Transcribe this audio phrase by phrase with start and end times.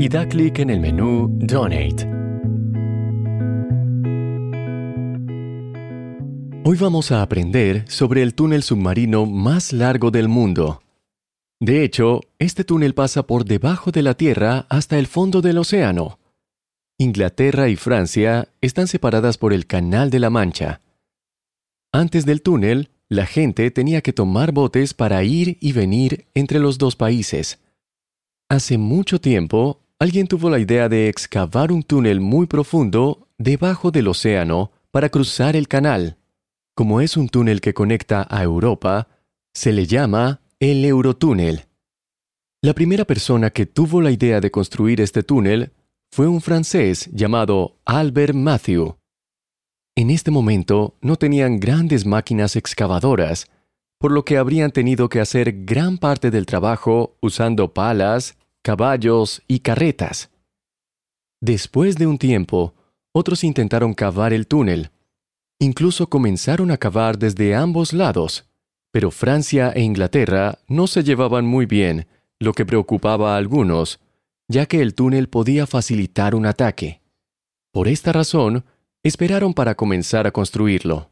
[0.00, 2.08] y da clic en el menú Donate.
[6.64, 10.80] Hoy vamos a aprender sobre el túnel submarino más largo del mundo.
[11.60, 16.18] De hecho, este túnel pasa por debajo de la Tierra hasta el fondo del océano.
[16.96, 20.80] Inglaterra y Francia están separadas por el Canal de la Mancha.
[21.92, 26.78] Antes del túnel, la gente tenía que tomar botes para ir y venir entre los
[26.78, 27.58] dos países.
[28.48, 34.08] Hace mucho tiempo, alguien tuvo la idea de excavar un túnel muy profundo debajo del
[34.08, 36.16] océano para cruzar el canal.
[36.74, 39.08] Como es un túnel que conecta a Europa,
[39.52, 41.66] se le llama el Eurotúnel.
[42.62, 45.72] La primera persona que tuvo la idea de construir este túnel
[46.10, 48.96] fue un francés llamado Albert Matthew.
[49.96, 53.50] En este momento no tenían grandes máquinas excavadoras,
[53.98, 59.60] por lo que habrían tenido que hacer gran parte del trabajo usando palas, caballos y
[59.60, 60.30] carretas.
[61.40, 62.74] Después de un tiempo,
[63.12, 64.90] otros intentaron cavar el túnel.
[65.58, 68.46] Incluso comenzaron a cavar desde ambos lados,
[68.92, 72.06] pero Francia e Inglaterra no se llevaban muy bien,
[72.38, 74.00] lo que preocupaba a algunos,
[74.48, 77.00] ya que el túnel podía facilitar un ataque.
[77.72, 78.64] Por esta razón,
[79.02, 81.10] esperaron para comenzar a construirlo.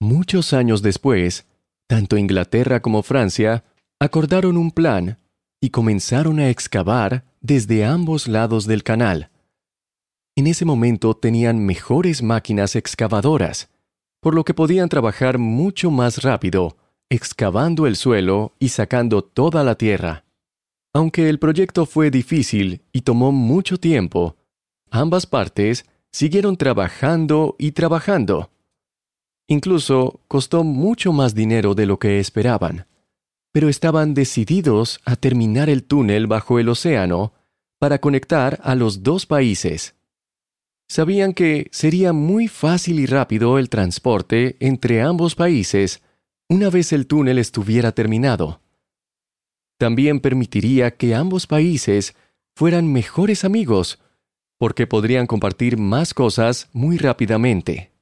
[0.00, 1.46] Muchos años después,
[1.88, 3.64] tanto Inglaterra como Francia
[4.00, 5.18] acordaron un plan
[5.60, 9.30] y comenzaron a excavar desde ambos lados del canal.
[10.36, 13.70] En ese momento tenían mejores máquinas excavadoras,
[14.20, 16.76] por lo que podían trabajar mucho más rápido,
[17.10, 20.24] excavando el suelo y sacando toda la tierra.
[20.92, 24.36] Aunque el proyecto fue difícil y tomó mucho tiempo,
[24.90, 28.50] ambas partes siguieron trabajando y trabajando.
[29.46, 32.87] Incluso costó mucho más dinero de lo que esperaban,
[33.52, 37.32] pero estaban decididos a terminar el túnel bajo el océano
[37.78, 39.94] para conectar a los dos países.
[40.88, 46.02] Sabían que sería muy fácil y rápido el transporte entre ambos países
[46.48, 48.62] una vez el túnel estuviera terminado.
[49.78, 52.14] También permitiría que ambos países
[52.56, 54.00] fueran mejores amigos,
[54.58, 57.92] porque podrían compartir más cosas muy rápidamente.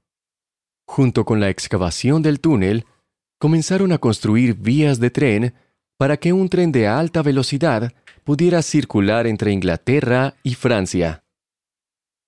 [0.86, 2.86] Junto con la excavación del túnel,
[3.38, 5.54] comenzaron a construir vías de tren
[5.96, 7.92] para que un tren de alta velocidad
[8.24, 11.24] pudiera circular entre Inglaterra y Francia.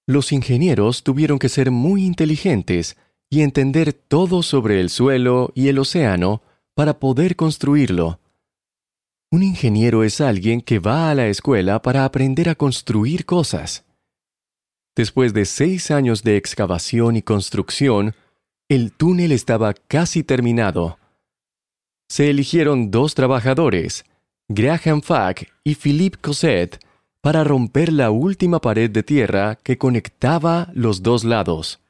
[0.06, 2.96] Los ingenieros tuvieron que ser muy inteligentes
[3.30, 6.42] y entender todo sobre el suelo y el océano
[6.74, 8.20] para poder construirlo,
[9.30, 13.84] un ingeniero es alguien que va a la escuela para aprender a construir cosas.
[14.96, 18.14] Después de seis años de excavación y construcción,
[18.68, 20.98] el túnel estaba casi terminado.
[22.10, 24.04] Se eligieron dos trabajadores,
[24.48, 26.78] Graham Fack y Philippe Cosette,
[27.22, 31.80] para romper la última pared de tierra que conectaba los dos lados.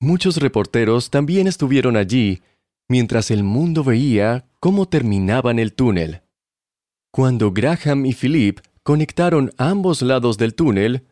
[0.00, 2.42] Muchos reporteros también estuvieron allí
[2.88, 6.22] mientras el mundo veía cómo terminaban el túnel.
[7.12, 11.06] Cuando Graham y Philip conectaron ambos lados del túnel,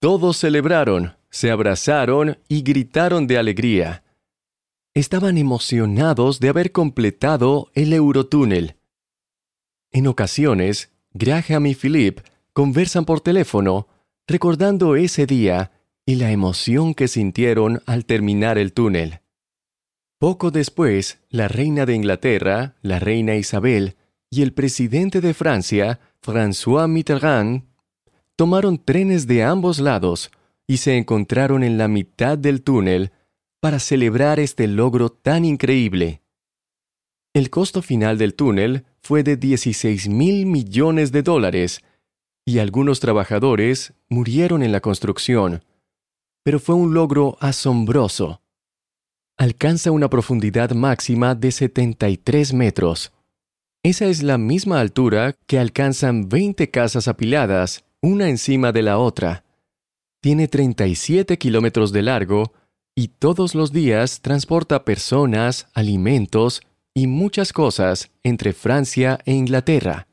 [0.00, 4.04] todos celebraron, se abrazaron y gritaron de alegría.
[4.94, 8.76] Estaban emocionados de haber completado el Eurotúnel.
[9.90, 12.20] En ocasiones, Graham y Philip
[12.52, 13.88] conversan por teléfono,
[14.28, 15.72] recordando ese día
[16.06, 19.18] y la emoción que sintieron al terminar el túnel.
[20.20, 23.96] Poco después, la reina de Inglaterra, la reina Isabel,
[24.30, 27.64] y el presidente de Francia, François Mitterrand,
[28.36, 30.30] tomaron trenes de ambos lados
[30.66, 33.12] y se encontraron en la mitad del túnel
[33.60, 36.22] para celebrar este logro tan increíble.
[37.34, 41.80] El costo final del túnel fue de 16 mil millones de dólares
[42.46, 45.64] y algunos trabajadores murieron en la construcción,
[46.42, 48.40] pero fue un logro asombroso
[49.36, 53.12] alcanza una profundidad máxima de 73 metros.
[53.82, 59.44] Esa es la misma altura que alcanzan 20 casas apiladas, una encima de la otra.
[60.24, 62.54] Tiene 37 kilómetros de largo
[62.94, 66.62] y todos los días transporta personas, alimentos
[66.94, 70.08] y muchas cosas entre Francia e Inglaterra.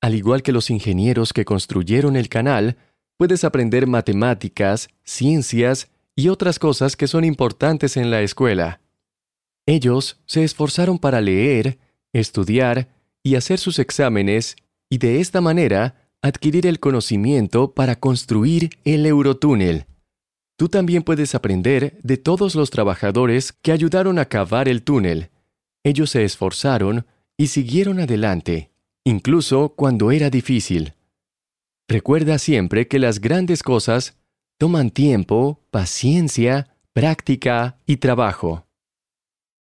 [0.00, 2.76] Al igual que los ingenieros que construyeron el canal,
[3.16, 8.82] puedes aprender matemáticas, ciencias y otras cosas que son importantes en la escuela.
[9.66, 11.80] Ellos se esforzaron para leer,
[12.12, 12.86] estudiar
[13.24, 14.54] y hacer sus exámenes
[14.88, 19.86] y de esta manera adquirir el conocimiento para construir el Eurotúnel.
[20.56, 25.30] Tú también puedes aprender de todos los trabajadores que ayudaron a cavar el túnel.
[25.84, 28.70] Ellos se esforzaron y siguieron adelante,
[29.04, 30.94] incluso cuando era difícil.
[31.88, 34.16] Recuerda siempre que las grandes cosas
[34.58, 38.66] toman tiempo, paciencia, práctica y trabajo.